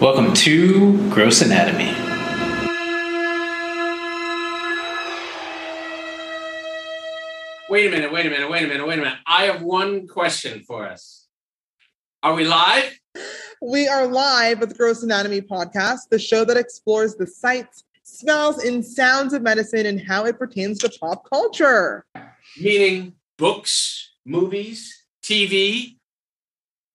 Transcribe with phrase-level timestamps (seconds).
[0.00, 1.92] Welcome to Gross Anatomy.
[7.68, 9.18] Wait a minute, wait a minute, wait a minute, wait a minute.
[9.26, 11.26] I have one question for us.
[12.22, 12.98] Are we live?
[13.60, 18.64] We are live with the Gross Anatomy podcast, the show that explores the sights, smells,
[18.64, 22.06] and sounds of medicine and how it pertains to pop culture.
[22.58, 25.98] Meaning books, movies, TV,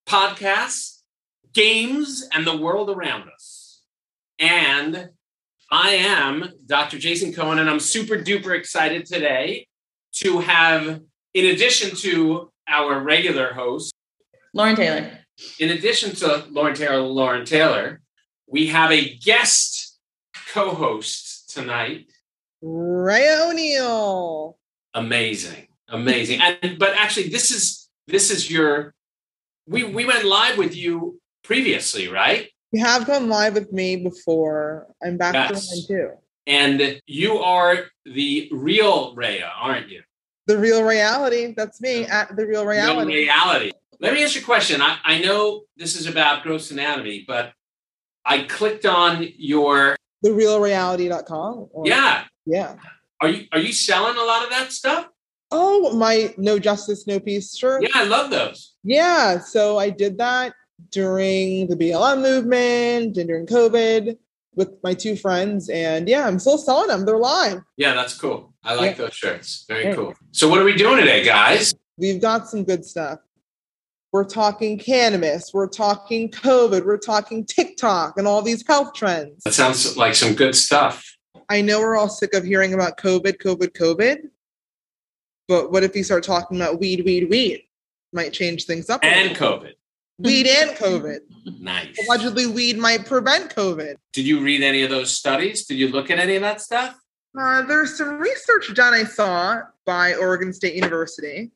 [0.08, 0.95] podcasts,
[1.56, 3.82] games, and the world around us.
[4.38, 5.10] And
[5.72, 7.00] I am Dr.
[7.00, 9.68] Jason Cohen, and I'm super duper excited today
[10.18, 11.02] to have,
[11.34, 13.94] in addition to our regular host,
[14.54, 15.20] Lauren Taylor.
[15.60, 18.02] in addition to Lauren Taylor, Lauren Taylor,
[18.48, 19.98] we have a guest
[20.50, 22.06] co-host tonight.
[22.64, 24.58] Raya O'Neal.
[24.94, 26.42] Amazing, amazing.
[26.42, 28.94] And but actually, this is this is your.
[29.68, 32.50] We we went live with you previously, right?
[32.72, 34.88] You have gone live with me before.
[35.04, 35.70] I'm back Yes.
[35.70, 36.10] for mine too.
[36.48, 40.02] And you are the real Raya, aren't you?
[40.48, 41.54] The real reality.
[41.56, 43.14] That's me at the real Real reality.
[43.16, 43.72] reality.
[44.00, 44.82] Let me ask you a question.
[44.82, 47.54] I, I know this is about gross anatomy, but
[48.26, 51.70] I clicked on your The realreality.com.
[51.72, 52.26] or- yeah.
[52.46, 52.76] Yeah.
[53.22, 55.08] Are you are you selling a lot of that stuff?
[55.52, 57.82] Oh, my no justice, no peace shirt.
[57.84, 58.74] Yeah, I love those.
[58.84, 60.54] Yeah, so I did that
[60.92, 64.18] during the BLM movement and during COVID
[64.56, 65.70] with my two friends.
[65.70, 67.06] And yeah, I'm still selling them.
[67.06, 67.62] They're live.
[67.78, 68.54] Yeah, that's cool.
[68.64, 69.06] I like Yeah.
[69.06, 69.66] those shirts.
[69.68, 69.96] Very Yeah.
[69.96, 70.14] cool.
[70.32, 71.74] So what are we doing today, guys?
[71.98, 73.20] We've got some good stuff.
[74.12, 79.44] We're talking cannabis, we're talking COVID, we're talking TikTok and all these health trends.
[79.44, 81.04] That sounds like some good stuff.
[81.50, 84.30] I know we're all sick of hearing about COVID, COVID, COVID.
[85.50, 87.64] But what if we start talking about weed, weed, weed?
[88.14, 89.04] Might change things up.
[89.04, 89.36] And.
[89.36, 89.74] COVID.
[90.18, 91.20] Weed and COVID.
[91.60, 91.98] Nice.
[92.08, 93.96] Allegedly, weed might prevent COVID.
[94.14, 95.66] Did you read any of those studies?
[95.66, 96.98] Did you look at any of that stuff?
[97.40, 101.52] Uh, there's some research done, I saw, by Oregon State University.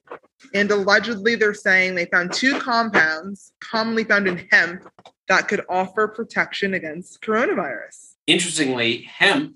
[0.53, 4.89] And allegedly, they're saying they found two compounds commonly found in hemp
[5.27, 8.15] that could offer protection against coronavirus.
[8.27, 9.55] Interestingly, hemp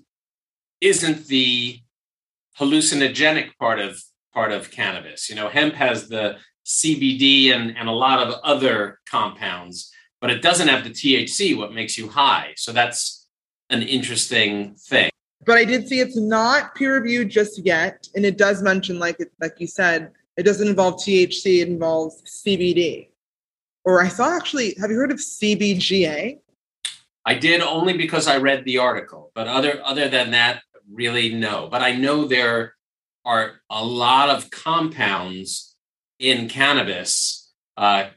[0.80, 1.80] isn't the
[2.58, 4.02] hallucinogenic part of
[4.32, 5.28] part of cannabis.
[5.28, 10.42] You know, hemp has the CBD and, and a lot of other compounds, but it
[10.42, 12.54] doesn't have the THC, what makes you high.
[12.56, 13.26] So that's
[13.70, 15.10] an interesting thing.
[15.46, 18.08] But I did see it's not peer reviewed just yet.
[18.14, 22.22] And it does mention, like, it, like you said, it doesn't involve THC, it involves
[22.22, 23.08] CBD.
[23.84, 26.38] Or I saw actually, have you heard of CBGA?
[27.26, 31.68] I did only because I read the article, but other other than that, really no.
[31.70, 32.74] But I know there
[33.24, 35.73] are a lot of compounds
[36.18, 38.08] in cannabis, uh,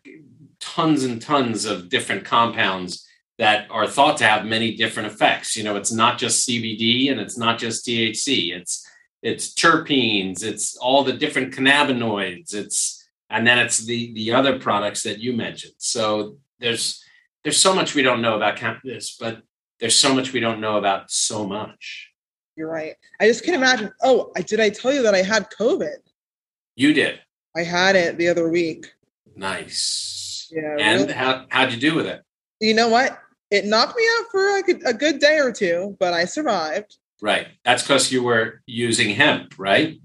[0.60, 5.56] tons and tons of different compounds that are thought to have many different effects.
[5.56, 8.56] You know, it's not just CBD and it's not just THC.
[8.56, 8.88] It's
[9.22, 10.44] it's terpenes.
[10.44, 12.54] It's all the different cannabinoids.
[12.54, 15.74] It's and then it's the the other products that you mentioned.
[15.78, 17.04] So there's
[17.44, 19.42] there's so much we don't know about cannabis, but
[19.80, 22.12] there's so much we don't know about so much.
[22.56, 22.96] You're right.
[23.22, 23.92] I just can't imagine.
[24.02, 25.98] Oh, did I tell you that I had COVID?
[26.76, 27.20] You did
[27.58, 28.86] I had it the other week.
[29.36, 30.48] nice.
[30.52, 30.78] Yeah.
[30.80, 32.22] And really- how how'd you do with it?
[32.60, 33.20] you know what?
[33.52, 36.98] It knocked me out for like a, a good day or two, but I survived.
[37.22, 37.48] Right.
[37.64, 40.00] That's because you were using hemp, right?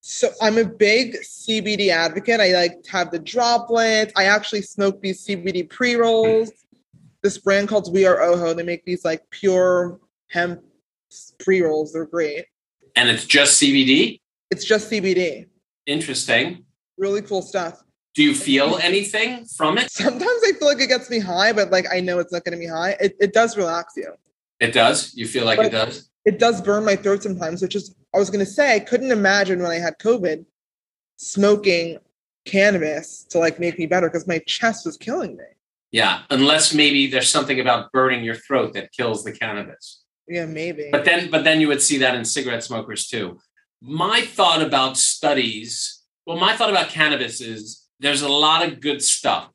[0.00, 2.40] So I'm a big CBD advocate.
[2.40, 4.12] I like to have the droplets.
[4.16, 6.50] I actually smoke these CBD pre rolls.
[7.22, 8.52] This brand called We Are Oho.
[8.54, 10.60] They make these like pure hemp
[11.38, 11.92] pre rolls.
[11.92, 12.46] They're great.
[12.96, 14.20] And it's just CBD.
[14.50, 15.46] It's just CBD.
[15.86, 16.64] Interesting.
[17.02, 17.82] Really cool stuff.
[18.14, 19.90] Do you feel anything from it?
[19.90, 22.52] Sometimes I feel like it gets me high, but like I know it's not going
[22.52, 22.90] to be high.
[23.00, 24.12] It, it does relax you.
[24.60, 25.12] It does.
[25.12, 26.10] You feel like it does.
[26.24, 29.60] it does burn my throat sometimes, which is I was gonna say I couldn't imagine
[29.60, 30.44] when I had COVID
[31.16, 31.98] smoking
[32.44, 35.44] cannabis to like make me better because my chest was killing me.
[35.90, 36.20] Yeah.
[36.30, 40.04] Unless maybe there's something about burning your throat that kills the cannabis.
[40.28, 40.88] Yeah, maybe.
[40.92, 43.40] But then, but then you would see that in cigarette smokers too.
[43.80, 49.02] My thought about studies, well, my thought about cannabis is there's a lot of good
[49.02, 49.50] stuff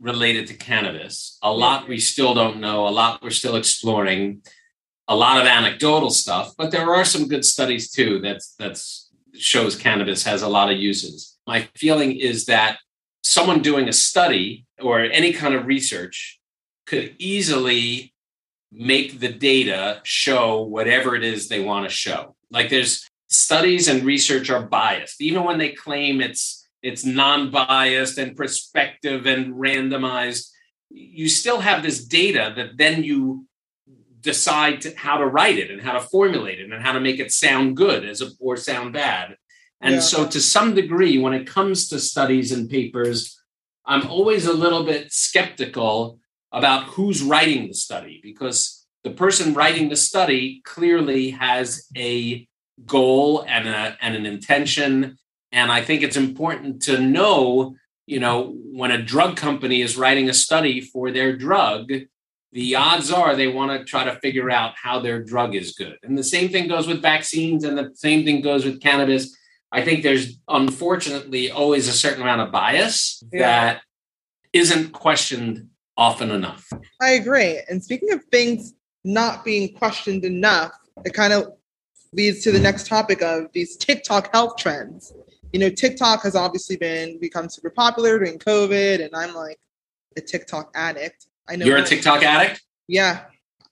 [0.00, 1.38] related to cannabis.
[1.42, 2.86] A lot we still don't know.
[2.86, 4.42] A lot we're still exploring.
[5.08, 8.18] A lot of anecdotal stuff, but there are some good studies too.
[8.20, 11.36] that that's shows cannabis has a lot of uses.
[11.46, 12.78] My feeling is that
[13.22, 16.40] someone doing a study or any kind of research
[16.86, 18.14] could easily
[18.72, 22.34] make the data show whatever it is they want to show.
[22.50, 28.36] Like there's studies and research are biased, even when they claim it's it's non-biased and
[28.36, 30.50] prospective and randomized.
[30.90, 33.44] you still have this data that then you
[34.20, 37.18] decide to, how to write it and how to formulate it and how to make
[37.18, 39.36] it sound good as a, or sound bad.
[39.80, 40.00] And Yeah.
[40.00, 43.36] so, to some degree, when it comes to studies and papers,
[43.84, 46.20] I'm always a little bit skeptical
[46.52, 52.46] about who's writing the study because the person writing the study clearly has a
[52.84, 55.18] goal and, a, and an intention.
[55.52, 57.76] And I think it's important to know,
[58.06, 61.90] you know, when a drug company is writing a study for their drug,
[62.52, 65.96] the odds are they want to try to figure out how their drug is good.
[66.02, 69.36] And the same thing goes with vaccines, and the same thing goes with cannabis.
[69.72, 73.40] I think there's unfortunately always a certain amount of bias Yeah.
[73.40, 73.82] that
[74.52, 76.66] isn't questioned often enough.
[77.00, 77.60] I agree.
[77.68, 78.74] And speaking of things
[79.04, 80.72] not being questioned enough,
[81.04, 81.48] it kind of
[82.12, 85.12] leads to the next topic of these TikTok health trends.
[85.52, 89.58] You know, TikTok has obviously been become super popular during COVID, and I'm like
[90.16, 91.26] a TikTok addict.
[91.48, 92.62] I know You're a TikTok addict?
[92.88, 93.24] Yeah,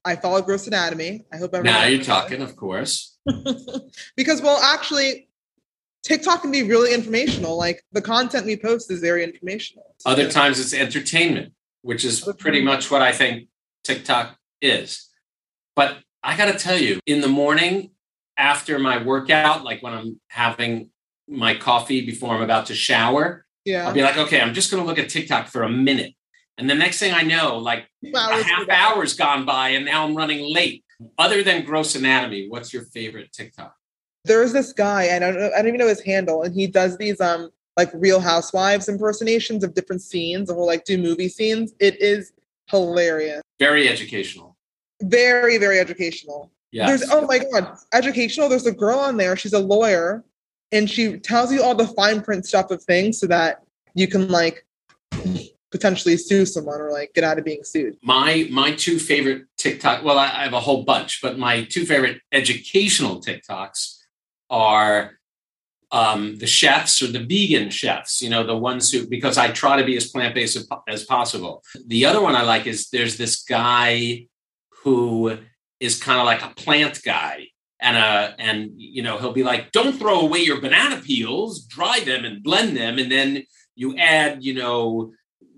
[0.04, 1.24] I follow Gross Anatomy.
[1.32, 1.80] I hope everyone.
[1.80, 3.18] Now you're talking, of course.
[4.16, 5.28] because well, actually,
[6.02, 7.56] TikTok can be really informational.
[7.56, 9.94] Like the content we post is very informational.
[10.04, 13.48] Other times it's entertainment, which is pretty much what I think
[13.82, 15.08] TikTok is.
[15.74, 17.90] But I got to tell you, in the morning
[18.36, 20.90] after my workout, like when I'm having
[21.28, 24.82] my coffee before I'm about to shower, yeah, I'll be like, okay, I'm just going
[24.82, 26.12] to look at TikTok for a minute.
[26.58, 30.14] And the next thing I know, like a half hour's gone by and now I'm
[30.14, 30.84] running late.
[31.18, 33.74] Other than gross anatomy, what's your favorite TikTok?
[34.26, 36.96] there's this guy, I don't know, I don't even know his handle, and he does
[36.96, 41.74] these um like Real Housewives impersonations of different scenes, or like do movie scenes.
[41.78, 42.32] It is
[42.70, 44.56] hilarious, Very educational.
[45.02, 46.50] very very educational.
[46.74, 46.88] Yeah.
[46.88, 48.48] There's oh my god, educational.
[48.48, 49.36] There's a girl on there.
[49.36, 50.24] She's a lawyer,
[50.72, 53.62] and she tells you all the fine print stuff of things so that
[53.94, 54.66] you can like
[55.70, 57.96] potentially sue someone or like get out of being sued.
[58.02, 60.02] my my two favorite TikTok.
[60.02, 63.96] Well, I, I have a whole bunch, but my two favorite educational TikToks
[64.50, 65.12] are
[65.92, 68.20] um, the chefs or the vegan chefs.
[68.20, 71.04] You know, the ones who because I try to be as plant based as, as
[71.04, 71.62] possible.
[71.86, 74.26] The other one I like is there's this guy
[74.82, 75.38] who
[75.80, 77.48] is kind of like a plant guy.
[77.80, 82.00] And uh, and you know he'll be like, don't throw away your banana peels, dry
[82.00, 83.44] them and blend them, and then
[83.74, 85.12] you add, you know,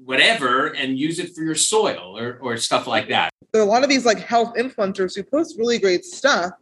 [0.07, 3.31] whatever and use it for your soil or, or stuff like that.
[3.53, 6.53] there are a lot of these like health influencers who post really great stuff,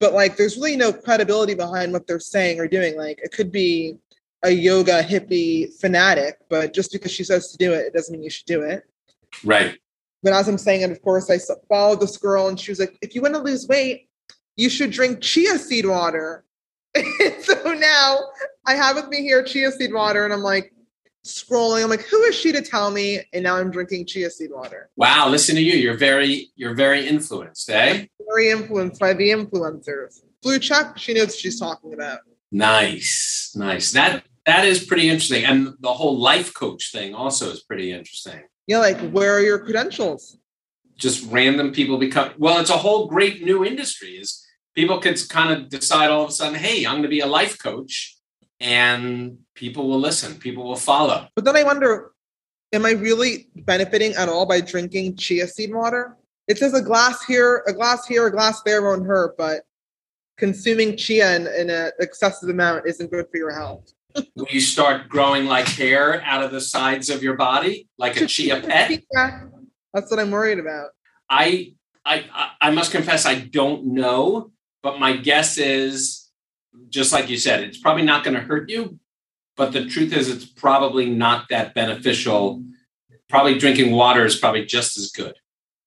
[0.00, 2.96] but like there's really no credibility behind what they're saying or doing.
[2.96, 3.96] Like it could be
[4.44, 8.22] a yoga hippie fanatic, but just because she says to do it, it doesn't mean
[8.22, 8.84] you should do it.
[9.42, 9.78] Right.
[10.24, 11.38] But as I'm saying, and of course, I
[11.68, 14.08] followed this girl, and she was like, "If you want to lose weight,
[14.56, 16.44] you should drink chia seed water."
[17.40, 18.20] so now
[18.66, 20.72] I have with me here chia seed water, and I'm like
[21.26, 21.84] scrolling.
[21.84, 24.88] I'm like, "Who is she to tell me?" And now I'm drinking chia seed water.
[24.96, 25.28] Wow.
[25.28, 25.74] Listen to you.
[25.74, 28.06] You're very, you're very influenced, eh?
[28.26, 30.22] very influenced by the influencers.
[30.42, 32.20] Blue check, she knows what she's talking about.
[32.50, 33.52] Nice.
[33.54, 33.92] Nice.
[33.92, 35.44] That, that is pretty interesting.
[35.44, 38.42] And the whole life coach thing also is pretty interesting.
[38.66, 40.38] Yeah, like where are your credentials?
[40.96, 44.44] Just random people become, well, it's a whole great new industry is
[44.74, 47.26] people could kind of decide all of a sudden, Hey, I'm going to be a
[47.26, 48.16] life coach
[48.60, 50.36] and people will listen.
[50.36, 51.28] People will follow.
[51.34, 52.12] But then I wonder,
[52.72, 56.16] am I really benefiting at all by drinking chia seed water?
[56.46, 59.62] It says a glass here, a glass here, a glass there won't hurt, but
[60.36, 63.92] consuming chia in, in an excessive amount isn't good for your health.
[64.14, 68.26] Will you start growing like hair out of the sides of your body, like a
[68.28, 69.02] chia pet?
[69.12, 69.44] Yeah,
[69.92, 70.90] that's what I'm worried about.
[71.28, 74.50] I, I, I- I must confess, I don't know,
[74.82, 76.30] but my guess is,
[76.88, 78.98] just like you said, it's probably not going to hurt you.
[79.56, 82.64] But the truth is, it's probably not that beneficial.
[83.28, 85.34] Probably drinking water is probably just as good.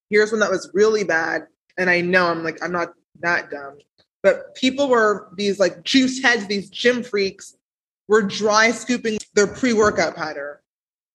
[0.10, 3.78] Here's one that was really bad, and I know I'm like I'm not that dumb,
[4.24, 7.57] but people were these like juice heads, these gym freaks,
[8.08, 10.62] were dry scooping their pre-workout powder.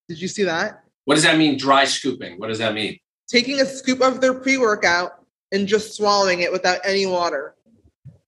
[0.08, 0.84] Did you see that?
[1.04, 1.56] What does that mean?
[1.56, 2.38] Dry scooping.
[2.38, 2.98] What does that mean?
[3.28, 5.12] Taking a scoop of their pre-workout
[5.52, 7.54] and just swallowing it without any water.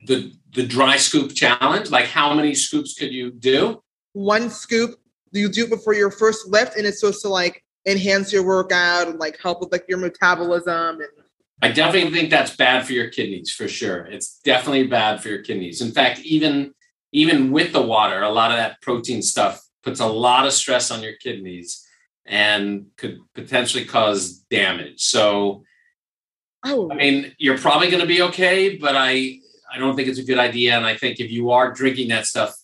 [0.06, 1.90] The the dry scoop challenge.
[1.90, 3.82] Like how many scoops could you do?
[4.12, 5.00] One scoop,
[5.32, 9.08] you do it before your first lift, and it's supposed to like enhance your workout
[9.08, 11.08] and like help with like your metabolism and
[11.62, 14.04] I definitely think that's bad for your kidneys for sure.
[14.06, 15.80] It's definitely bad for your kidneys.
[15.80, 16.74] In fact, even
[17.14, 20.90] even with the water, a lot of that protein stuff puts a lot of stress
[20.90, 21.86] on your kidneys
[22.26, 25.00] and could potentially cause damage.
[25.00, 25.62] So,
[26.64, 29.38] oh I mean, you're probably going to be okay, but I
[29.72, 32.26] I don't think it's a good idea and I think if you are drinking that
[32.26, 32.54] stuff,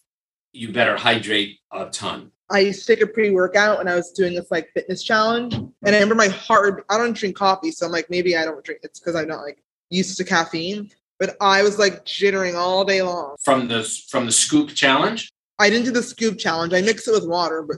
[0.53, 2.33] you better hydrate a ton.
[2.51, 5.55] I used to take a pre-workout when I was doing this like fitness challenge.
[5.55, 7.71] And I remember my heart, I don't drink coffee.
[7.71, 8.81] So I'm like, maybe I don't drink.
[8.83, 10.91] It's because I'm not like used to caffeine.
[11.21, 13.37] But I was like jittering all day long.
[13.45, 15.31] From the from the scoop challenge?
[15.59, 16.73] I didn't do the scoop challenge.
[16.73, 17.77] I mixed it with water, but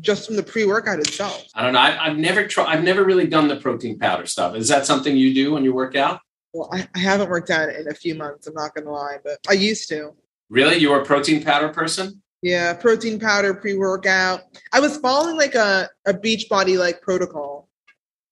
[0.00, 1.44] just from the pre-workout itself.
[1.56, 1.80] I don't know.
[1.80, 2.66] I, have never tried.
[2.66, 4.54] I've never really done the protein powder stuff.
[4.54, 6.20] Is that something you do when you work out?
[6.52, 8.46] Well, I, I haven't worked out in a few months.
[8.46, 10.14] I'm not gonna lie, but I used to.
[10.48, 12.22] Really, you were a protein powder person?
[12.40, 14.42] Yeah, protein powder, pre-workout.
[14.72, 17.68] I was following like a a beach body like protocol.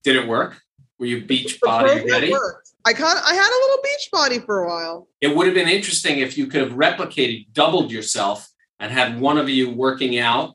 [0.04, 0.62] Did it work?
[1.00, 2.30] Were you beach body ready?
[2.30, 2.63] Worked.
[2.86, 5.08] I kind I had a little beach body for a while.
[5.20, 8.48] It would have been interesting if you could have replicated, doubled yourself,
[8.78, 10.54] and had one of you working out,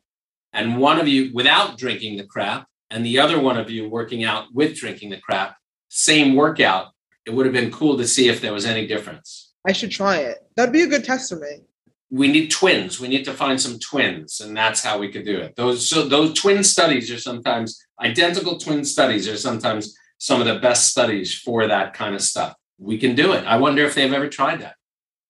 [0.54, 4.24] and one of you without drinking the crap, and the other one of you working
[4.24, 5.58] out with drinking the crap.
[5.90, 6.92] Same workout.
[7.26, 9.54] It would have been cool to see if there was any difference.
[9.68, 10.38] I should try it.
[10.56, 11.62] That'd be a good test for me
[12.12, 13.00] we need twins.
[13.00, 15.56] We need to find some twins, and that's how we could do it.
[15.56, 20.60] Those so those twin studies are sometimes identical twin studies are sometimes some of the
[20.60, 22.54] best studies for that kind of stuff.
[22.78, 23.44] We can do it.
[23.46, 24.76] I wonder if they've ever tried that.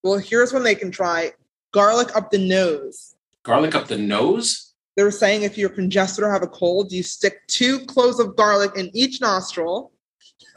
[0.03, 1.31] Well, here's one they can try:
[1.71, 3.15] garlic up the nose.
[3.43, 4.73] Garlic up the nose.
[4.97, 8.71] They're saying if you're congested or have a cold, you stick two cloves of garlic
[8.75, 9.93] in each nostril,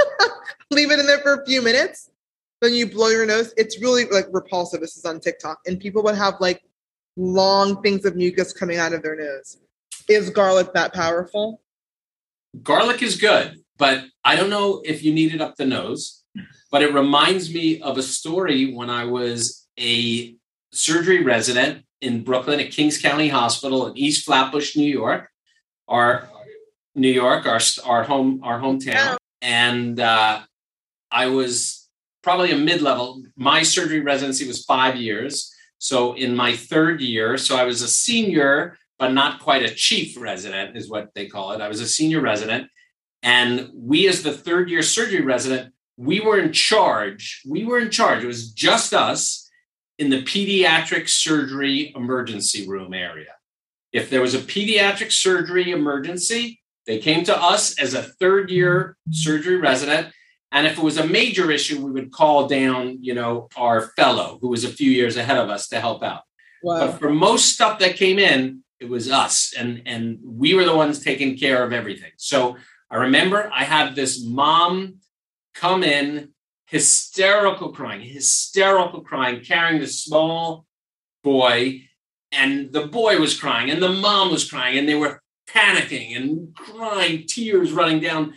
[0.70, 2.10] leave it in there for a few minutes,
[2.60, 3.54] then you blow your nose.
[3.56, 4.80] It's really like repulsive.
[4.80, 6.62] This is on TikTok, and people would have like
[7.16, 9.58] long things of mucus coming out of their nose.
[10.08, 11.60] Is garlic that powerful?
[12.62, 16.22] Garlic is good, but I don't know if you need it up the nose.
[16.70, 20.36] But it reminds me of a story when I was a
[20.72, 25.28] surgery resident in Brooklyn at Kings County Hospital in East Flatbush, New York,
[25.88, 26.28] our
[26.94, 30.42] New York, our our home our hometown, and uh,
[31.10, 31.88] I was
[32.22, 33.24] probably a mid-level.
[33.34, 35.52] My surgery residency was five years.
[35.78, 40.16] So in my third year, so I was a senior, but not quite a chief
[40.16, 41.60] resident, is what they call it.
[41.60, 42.68] I was a senior resident.
[43.22, 47.42] And we, as the third year surgery resident, we were in charge.
[47.48, 48.24] We were in charge.
[48.24, 49.48] It was just us
[49.98, 53.34] in the pediatric surgery emergency room area.
[53.92, 58.96] If there was a pediatric surgery emergency, they came to us as a third year
[59.10, 60.12] surgery resident
[60.52, 64.38] and if it was a major issue, we would call down, you know, our fellow
[64.40, 66.22] who was a few years ahead of us to help out.
[66.62, 66.86] Wow.
[66.86, 70.76] But for most stuff that came in, it was us, and and we were the
[70.76, 72.10] ones taking care of everything.
[72.16, 72.56] So
[72.92, 74.98] I remember I had this mom
[75.54, 76.28] come in,
[76.66, 80.66] hysterical crying, hysterical crying, carrying this small
[81.24, 81.88] boy,
[82.30, 86.54] and the boy was crying, and the mom was crying, and they were panicking and
[86.54, 88.34] crying, tears running down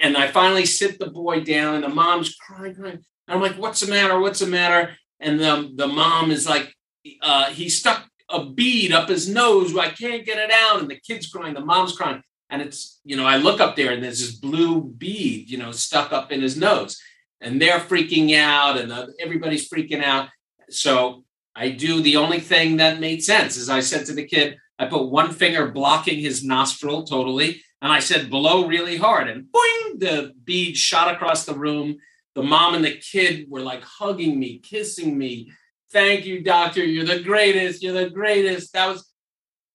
[0.00, 3.04] and I finally sit the boy down, and the mom's crying, crying.
[3.28, 4.18] And I'm like, "What's the matter?
[4.18, 6.74] What's the matter?" And the the mom is like,
[7.20, 9.76] uh, "He stuck a bead up his nose.
[9.76, 13.16] I can't get it out." And the kid's crying, the mom's crying, and it's you
[13.16, 16.40] know I look up there, and there's this blue bead, you know, stuck up in
[16.40, 17.00] his nose,
[17.40, 20.28] and they're freaking out, and everybody's freaking out.
[20.70, 21.24] So
[21.56, 24.86] I do the only thing that made sense is I said to the kid, I
[24.86, 29.28] put one finger blocking his nostril totally and I said, blow really hard.
[29.28, 31.98] And boing, the bead shot across the room.
[32.36, 35.50] The mom and the kid were like hugging me, kissing me.
[35.90, 36.82] Thank you, doctor.
[36.82, 37.82] You're the greatest.
[37.82, 38.72] You're the greatest.
[38.72, 39.10] That was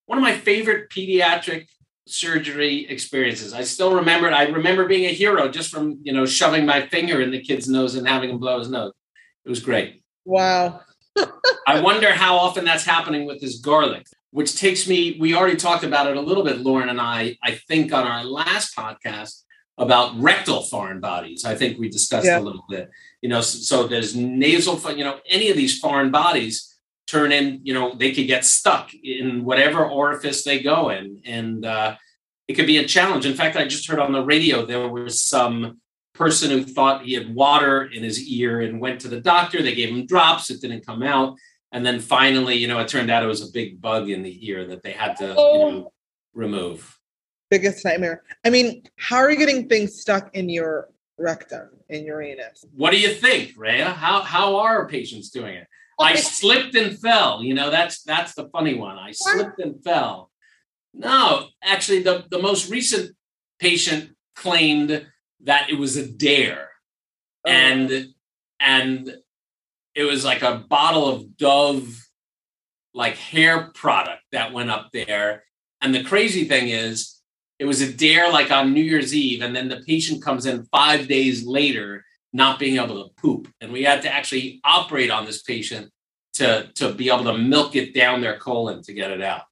[0.06, 1.68] one of my favorite pediatric
[2.10, 3.54] surgery experiences.
[3.54, 4.34] I still remember it.
[4.34, 7.68] I remember being a hero just from, you know, shoving my finger in the kid's
[7.68, 8.94] nose and having him blow his nose.
[9.46, 10.04] It was great.
[10.26, 10.82] Wow.
[11.68, 15.84] I wonder how often that's happening with this garlic which takes me, we already talked
[15.84, 19.44] about it a little bit, Lauren and I, I think on our last podcast
[19.78, 21.46] about rectal foreign bodies.
[21.46, 22.40] I think we discussed yeah.
[22.40, 22.90] a little bit,
[23.22, 26.77] you know, so, so there's nasal, you know, any of these foreign bodies
[27.08, 31.22] turn in, you know, they could get stuck in whatever orifice they go in.
[31.26, 31.96] And uh,
[32.48, 33.26] it could be a challenge.
[33.26, 35.80] In fact, I just heard on the radio there was some
[36.14, 39.62] person who thought he had water in his ear and went to the doctor.
[39.62, 41.38] They gave him drops, it didn't come out.
[41.72, 44.48] And then finally, you know, it turned out it was a big bug in the
[44.48, 45.54] ear that they had to, oh.
[45.54, 45.94] you know,
[46.34, 46.98] remove.
[47.50, 48.24] Biggest nightmare.
[48.46, 52.66] I mean, how are you getting things stuck in your rectum, in your anus?
[52.76, 53.94] What do you think, Raya?
[53.94, 55.68] How how are patients doing it?
[56.00, 57.44] I slipped and fell.
[57.44, 58.98] You know, that's that's the funny one.
[58.98, 60.32] I slipped and fell.
[60.94, 63.16] No, actually, the, the most recent
[63.60, 65.06] patient claimed
[65.42, 66.70] that it was a dare.
[67.46, 67.52] Oh.
[67.52, 68.08] And
[68.60, 69.16] and
[69.96, 72.04] it was like a bottle of Dove
[72.94, 75.44] like hair product that went up there.
[75.82, 77.22] And the crazy thing is,
[77.60, 80.66] it was a dare like on New Year's Eve, and then the patient comes in
[80.66, 85.26] five days later not being able to poop, and we had to actually operate on
[85.26, 85.92] this patient
[86.34, 89.44] to to be able to milk it down their colon to get it out.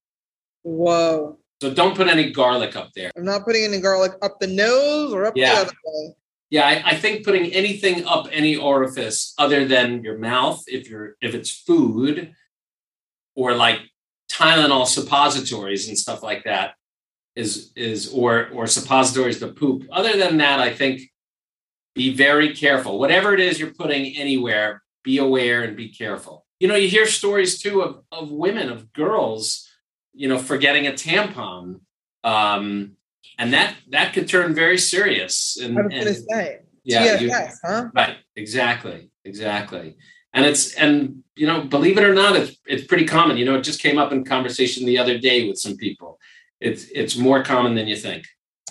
[0.63, 1.39] Whoa.
[1.61, 3.11] So don't put any garlic up there.
[3.15, 5.55] I'm not putting any garlic up the nose or up Yeah.
[5.55, 6.15] the other way.
[6.49, 11.15] Yeah, I, I think putting anything up any orifice other than your mouth, if you're
[11.21, 12.33] if it's food,
[13.35, 13.79] or like
[14.31, 16.75] Tylenol suppositories and stuff like that,
[17.35, 19.85] is is or or suppositories to poop.
[19.91, 21.01] Other than that, I think
[21.95, 22.99] be very careful.
[22.99, 26.45] Whatever it is you're putting anywhere, be aware and be careful.
[26.59, 29.67] You know, you hear stories too of of women, of girls,
[30.13, 31.79] you know, forgetting a tampon.
[32.23, 32.91] Um,
[33.37, 35.57] and that that could turn very serious.
[35.61, 36.59] And, I was say.
[36.83, 37.31] yeah, you-
[37.63, 37.89] huh?
[37.93, 38.17] Right.
[38.35, 39.09] Exactly.
[39.23, 39.95] Exactly.
[40.33, 43.37] And it's and you know, believe it or not, it's it's pretty common.
[43.37, 46.19] You know, it just came up in conversation the other day with some people.
[46.59, 48.25] It's it's more common than you think.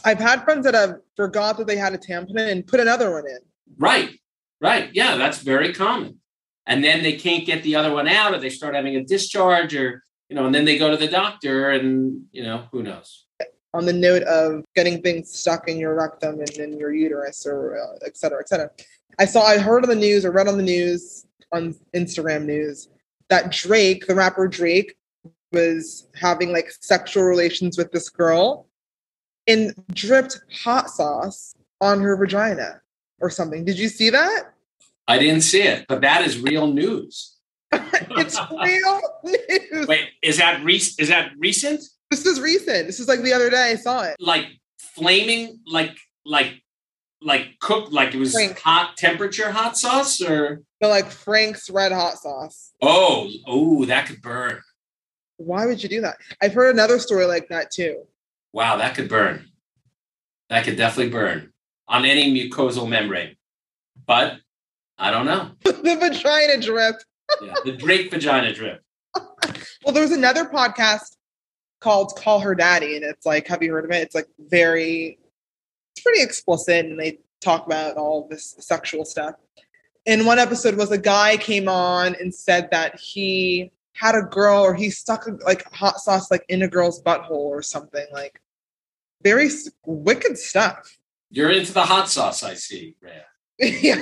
[0.04, 3.26] I've had friends that have forgot that they had a tampon and put another one
[3.26, 3.38] in.
[3.78, 4.18] Right.
[4.60, 4.90] Right.
[4.92, 6.20] Yeah, that's very common.
[6.66, 9.74] And then they can't get the other one out, or they start having a discharge,
[9.74, 13.24] or you know, and then they go to the doctor, and you know, who knows?
[13.74, 17.76] on the note of getting things stuck in your rectum and in your uterus or
[17.76, 18.70] uh, et cetera, et cetera.
[19.18, 22.88] I saw, I heard on the news or read on the news on Instagram news
[23.28, 24.94] that Drake, the rapper Drake,
[25.52, 28.68] was having like sexual relations with this girl
[29.46, 32.80] and dripped hot sauce on her vagina
[33.20, 33.64] or something.
[33.64, 34.54] Did you see that?
[35.06, 37.36] I didn't see it, but that is real news.
[37.72, 39.86] it's real news.
[39.86, 41.82] Wait, is that re- is that recent?
[42.10, 42.86] This is recent.
[42.86, 44.16] This is like the other day I saw it.
[44.20, 44.46] like
[44.78, 46.62] flaming like like
[47.20, 48.58] like cooked like it was Frank.
[48.60, 52.72] hot temperature hot sauce or like Frank's red hot sauce.
[52.80, 54.60] oh oh that could burn
[55.38, 56.16] Why would you do that?
[56.40, 58.04] I've heard another story like that too.
[58.54, 59.44] Wow that could burn
[60.48, 61.52] that could definitely burn
[61.86, 63.36] on any mucosal membrane
[64.06, 64.38] but
[64.96, 66.96] i don't know the vagina drip.
[67.42, 68.80] yeah, the drake vagina drip
[69.84, 71.16] Well, there's another podcast
[71.80, 74.02] called Call Her Daddy, and it's like, have you heard of it?
[74.02, 75.18] It's like very,
[75.94, 79.34] it's pretty explicit, and they talk about all this sexual stuff.
[80.06, 84.62] And one episode was a guy came on and said that he had a girl
[84.62, 88.40] or he stuck like hot sauce like in a girl's butthole or something like
[89.22, 89.48] very
[89.86, 90.98] wicked stuff.
[91.30, 93.22] you're into the hot sauce i see Raya.
[93.82, 93.94] yeah,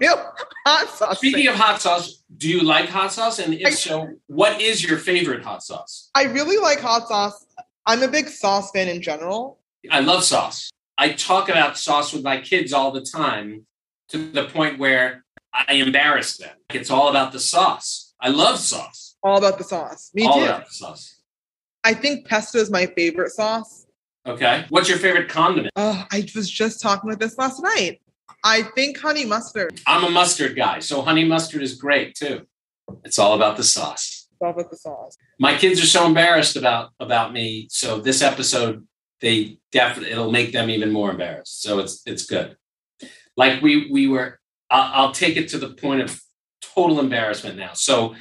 [0.00, 0.32] real
[0.66, 1.16] hot sauce.
[1.18, 1.48] speaking thing.
[1.48, 4.98] of hot sauce do you like hot sauce and if I- so what is your
[4.98, 7.46] favorite hot sauce I really like hot sauce.
[7.86, 9.60] I'm a big sauce fan in general.
[9.90, 10.70] I love sauce.
[10.98, 13.64] I talk about sauce with my kids all the time
[14.10, 16.54] to the point where I embarrass them.
[16.74, 18.12] It's all about the sauce.
[18.20, 19.07] I love sauce.
[19.22, 20.10] All about the sauce.
[20.14, 20.44] Me all too.
[20.44, 21.20] about the sauce.
[21.84, 23.86] I think pesto is my favorite sauce.
[24.26, 24.66] Okay.
[24.68, 25.72] What's your favorite condiment?
[25.76, 28.00] Oh, I was just talking with this last night.
[28.44, 29.80] I think honey mustard.
[29.86, 32.46] I'm a mustard guy, so honey mustard is great too.
[33.04, 34.28] It's all about the sauce.
[34.30, 35.16] It's all about the sauce.
[35.40, 38.86] My kids are so embarrassed about about me, so this episode
[39.20, 41.62] they definitely it'll make them even more embarrassed.
[41.62, 42.56] So it's it's good.
[43.36, 46.20] Like we we were, I'll, I'll take it to the point of
[46.60, 47.72] total embarrassment now.
[47.74, 48.14] So,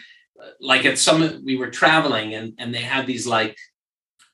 [0.59, 3.57] like at some we were traveling and and they had these like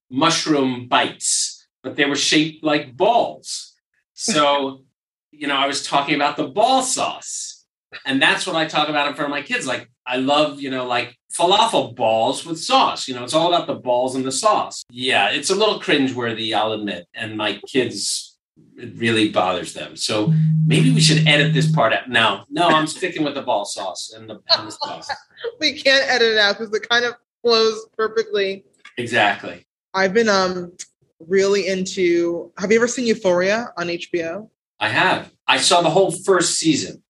[0.09, 3.73] mushroom bites, but they were shaped like balls.
[4.13, 4.83] So,
[5.31, 7.65] you know, I was talking about the ball sauce,
[8.05, 9.65] and that's what I talk about in front of my kids.
[9.65, 13.07] Like I love, you know, like falafel balls with sauce.
[13.07, 14.83] You know, it's all about the balls and the sauce.
[14.89, 17.07] Yeah, it's a little cringeworthy, I'll admit.
[17.13, 18.32] And my kids,
[18.77, 19.95] it really bothers them.
[19.95, 20.33] So
[20.65, 22.09] maybe we should edit this part out.
[22.09, 25.09] No, no, I'm sticking with the ball sauce and the, and the sauce.
[25.59, 28.63] We can't edit it out because it kind of flows perfectly.
[28.97, 29.65] Exactly.
[29.93, 30.71] I've been um
[31.19, 34.49] really into have you ever seen Euphoria on HBO?
[34.79, 35.31] I have.
[35.47, 37.03] I saw the whole first season.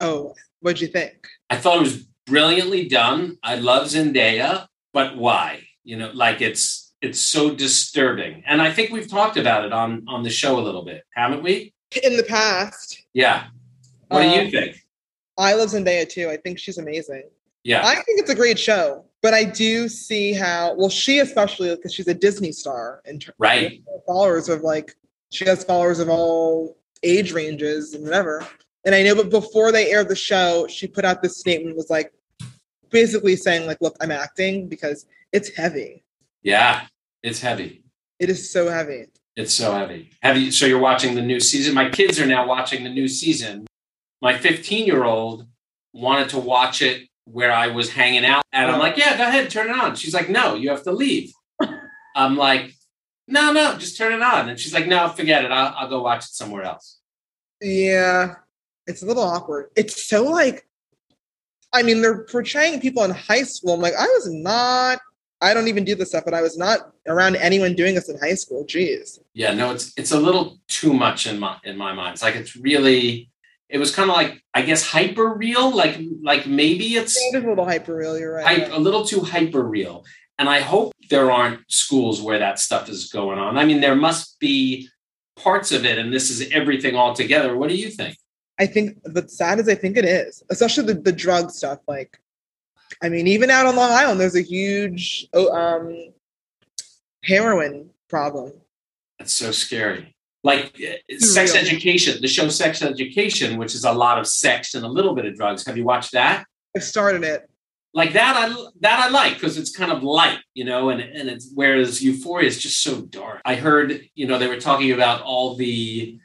[0.00, 1.26] Oh, what'd you think?
[1.50, 3.36] I thought it was brilliantly done.
[3.42, 5.64] I love Zendaya, but why?
[5.84, 8.42] You know, like it's it's so disturbing.
[8.46, 11.42] And I think we've talked about it on on the show a little bit, haven't
[11.42, 11.72] we?
[12.02, 13.46] In the past, Yeah.
[14.08, 14.76] What do Um, you think?
[15.38, 16.28] I love Zendaya too.
[16.28, 17.24] I think she's amazing.
[17.64, 17.86] Yeah.
[17.86, 21.94] I think it's a great show, but I do see how well she especially because
[21.94, 23.82] she's a Disney star and Right.
[24.06, 24.94] followers of like
[25.30, 28.46] she has followers of all age ranges and whatever.
[28.84, 31.88] And I know, but before they aired the show, she put out this statement was
[31.90, 32.12] like
[32.90, 36.02] basically saying like, "Look, I'm acting because it's heavy.
[36.42, 36.86] Yeah.
[37.22, 37.84] It's heavy.
[38.18, 39.06] It is so heavy."
[39.36, 40.10] It's so heavy.
[40.22, 41.74] You so you're watching the new season?
[41.74, 43.66] My kids are now watching the new season.
[44.20, 45.46] My 15 year old
[45.92, 48.42] wanted to watch it where I was hanging out.
[48.52, 49.94] And I'm like, yeah, go ahead, turn it on.
[49.94, 51.32] She's like, no, you have to leave.
[52.16, 52.74] I'm like,
[53.28, 54.48] no, no, just turn it on.
[54.48, 55.52] And she's like, no, forget it.
[55.52, 56.98] I'll, I'll go watch it somewhere else.
[57.60, 58.34] Yeah,
[58.86, 59.70] it's a little awkward.
[59.76, 60.66] It's so like,
[61.72, 63.74] I mean, they're portraying people in high school.
[63.74, 64.98] I'm like, I was not
[65.42, 68.18] I don't even do this stuff, but I was not around anyone doing this in
[68.18, 68.64] high school.
[68.66, 69.18] Jeez.
[69.32, 72.14] Yeah, no, it's it's a little too much in my in my mind.
[72.14, 73.30] It's like it's really
[73.68, 77.48] it was kind of like I guess hyper real, like like maybe it's It a
[77.48, 78.18] little hyper real.
[78.18, 78.62] You're right.
[78.62, 80.04] hype, a little too hyper real.
[80.38, 83.58] And I hope there aren't schools where that stuff is going on.
[83.58, 84.88] I mean, there must be
[85.36, 87.56] parts of it, and this is everything all together.
[87.56, 88.16] What do you think?
[88.58, 91.80] I think what's sad is I think it is, especially the, the drug stuff.
[91.86, 92.18] Like,
[93.02, 96.12] I mean, even out on Long Island, there's a huge oh, um,
[97.24, 98.52] heroin problem.
[99.18, 100.14] That's so scary.
[100.42, 101.62] Like uh, sex real.
[101.62, 105.26] education, the show Sex Education, which is a lot of sex and a little bit
[105.26, 105.66] of drugs.
[105.66, 106.46] Have you watched that?
[106.74, 107.48] I've started it.
[107.92, 111.28] Like that, I that I like because it's kind of light, you know, and and
[111.28, 113.42] it's whereas Euphoria is just so dark.
[113.44, 116.18] I heard, you know, they were talking about all the,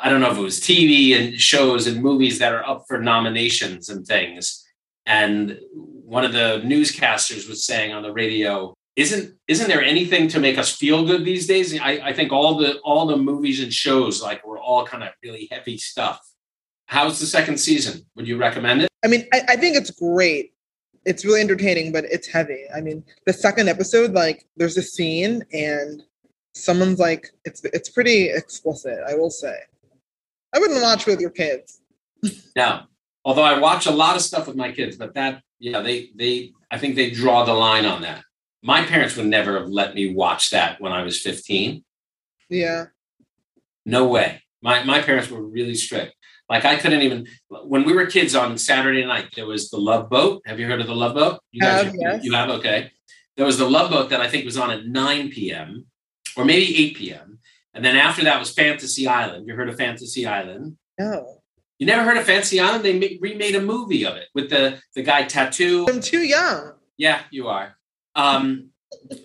[0.00, 3.02] I don't know if it was TV and shows and movies that are up for
[3.02, 4.65] nominations and things,
[5.06, 10.40] and one of the newscasters was saying on the radio, isn't isn't there anything to
[10.40, 11.78] make us feel good these days?
[11.80, 15.10] I, I think all the all the movies and shows like were all kind of
[15.22, 16.20] really heavy stuff.
[16.86, 18.06] How's the second season?
[18.14, 18.88] Would you recommend it?
[19.04, 20.52] I mean, I, I think it's great.
[21.04, 22.64] It's really entertaining, but it's heavy.
[22.74, 26.02] I mean, the second episode, like, there's a scene and
[26.54, 28.98] someone's like, it's it's pretty explicit.
[29.08, 29.56] I will say.
[30.54, 31.80] I wouldn't watch with your kids.
[32.56, 32.82] No.
[33.26, 36.52] Although I watch a lot of stuff with my kids, but that yeah, they they
[36.70, 38.22] I think they draw the line on that.
[38.62, 41.84] My parents would never have let me watch that when I was 15.
[42.48, 42.84] Yeah.
[43.84, 44.42] No way.
[44.62, 46.14] My my parents were really strict.
[46.48, 50.08] Like I couldn't even when we were kids on Saturday night, there was the Love
[50.08, 50.42] Boat.
[50.46, 51.40] Have you heard of the Love Boat?
[51.50, 52.22] You Have, yes.
[52.22, 52.92] you have okay.
[53.36, 55.86] There was the Love Boat that I think was on at 9 p.m.
[56.36, 57.40] or maybe 8 p.m.
[57.74, 59.48] And then after that was Fantasy Island.
[59.48, 60.76] You heard of Fantasy Island?
[60.96, 61.35] No.
[61.78, 62.84] You never heard of Fancy Island?
[62.84, 65.86] They ma- remade a movie of it with the the guy tattoo.
[65.88, 66.72] I'm too young.
[66.96, 67.76] Yeah, you are.
[68.14, 68.70] Um,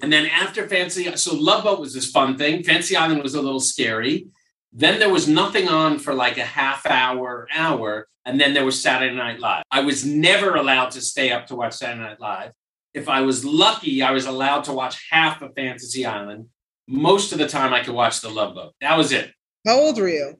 [0.02, 2.64] and then after Fancy, so Love Boat was this fun thing.
[2.64, 4.28] Fancy Island was a little scary.
[4.74, 8.82] Then there was nothing on for like a half hour, hour, and then there was
[8.82, 9.64] Saturday Night Live.
[9.72, 12.52] I was never allowed to stay up to watch Saturday Night Live.
[12.94, 16.48] If I was lucky, I was allowed to watch half of Fantasy Island.
[16.88, 18.74] Most of the time, I could watch the Love Boat.
[18.82, 19.32] That was it.
[19.66, 20.38] How old were you?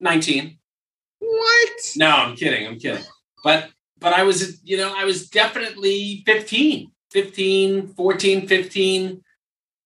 [0.00, 0.58] 19.
[1.22, 1.92] What?
[1.96, 2.66] No, I'm kidding.
[2.66, 3.04] I'm kidding.
[3.44, 9.22] But but I was, you know, I was definitely 15, 15, 14, 15.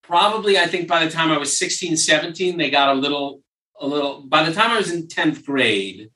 [0.03, 3.42] Probably I think by the time I was 16, 17, they got a little
[3.79, 6.11] a little by the time I was in 10th grade.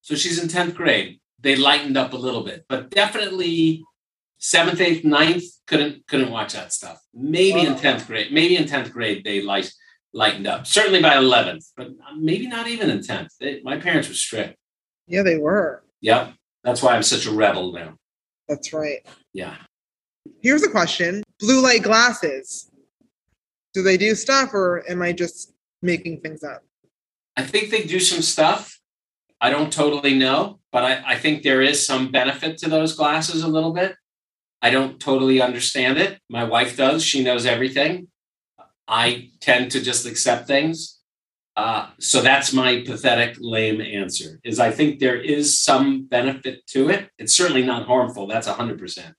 [0.00, 1.20] So she's in 10th grade.
[1.40, 3.84] They lightened up a little bit, but definitely
[4.38, 6.98] seventh, eighth, ninth couldn't couldn't watch that stuff.
[7.14, 9.72] Maybe in 10th grade, maybe in 10th grade they light,
[10.12, 10.66] lightened up.
[10.66, 13.62] Certainly by 11th, but maybe not even in 10th.
[13.62, 14.56] My parents were strict.
[15.06, 15.82] Yeah, they were.
[16.00, 16.34] Yep.
[16.62, 17.94] That's why I'm such a rebel now.
[18.48, 19.06] That's right.
[19.32, 19.56] Yeah.
[20.40, 22.70] Here's a question Blue light glasses.
[23.74, 26.62] Do they do stuff or am I just making things up?
[27.36, 28.80] I think they do some stuff.
[29.40, 33.42] I don't totally know, but I, I think there is some benefit to those glasses
[33.42, 33.96] a little bit.
[34.62, 36.20] I don't totally understand it.
[36.30, 37.04] My wife does.
[37.04, 38.08] She knows everything.
[38.88, 41.00] I tend to just accept things.
[41.56, 44.40] Uh, so that's my pathetic, lame answer.
[44.44, 47.10] Is I think there is some benefit to it.
[47.18, 48.26] It's certainly not harmful.
[48.26, 49.14] That's hundred percent.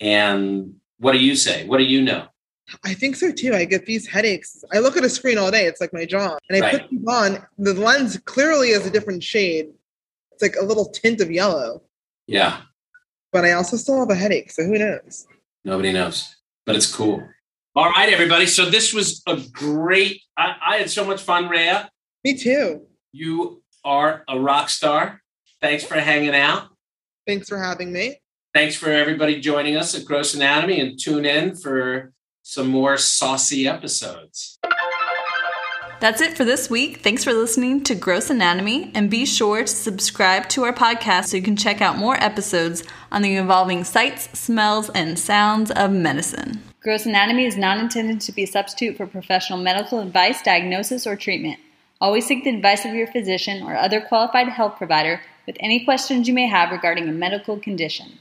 [0.00, 1.66] And what do you say?
[1.66, 2.26] What do you know?
[2.84, 3.54] I think so too.
[3.54, 4.64] I get these headaches.
[4.72, 5.66] I look at a screen all day.
[5.66, 6.36] It's like my jaw.
[6.48, 6.80] And I Right.
[6.80, 7.46] put them on.
[7.58, 9.66] The lens clearly is a different shade.
[10.32, 11.82] It's like a little tint of yellow.
[12.26, 12.62] Yeah,
[13.32, 14.50] But I also still have a headache.
[14.50, 15.26] So who knows?
[15.64, 17.22] Nobody knows, but it's cool.
[17.76, 18.46] All right, everybody.
[18.46, 20.22] So this was a great.
[20.36, 21.88] I, I had so much fun, Raya.
[22.22, 22.86] Me too.
[23.10, 25.20] You are a rock star.
[25.60, 26.68] Thanks for hanging out.
[27.26, 28.20] Thanks for having me.
[28.54, 33.66] Thanks for everybody joining us at Gross Anatomy, and tune in for some more saucy
[33.66, 34.53] episodes.
[36.04, 36.98] That's it for this week.
[36.98, 41.38] Thanks for listening to Gross Anatomy, and be sure to subscribe to our podcast so
[41.38, 46.62] you can check out more episodes on the evolving sights, smells, and sounds of medicine.
[46.82, 51.16] Gross Anatomy is not intended to be a substitute for professional medical advice, diagnosis, or
[51.16, 51.58] treatment.
[52.02, 56.28] Always seek the advice of your physician or other qualified health provider with any questions
[56.28, 58.18] you may have regarding a medical condition.